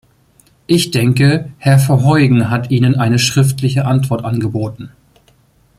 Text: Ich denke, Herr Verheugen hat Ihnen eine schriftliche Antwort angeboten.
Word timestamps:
Ich 0.65 0.89
denke, 0.89 1.51
Herr 1.59 1.77
Verheugen 1.77 2.49
hat 2.49 2.71
Ihnen 2.71 2.95
eine 2.95 3.19
schriftliche 3.19 3.85
Antwort 3.85 4.25
angeboten. 4.25 4.89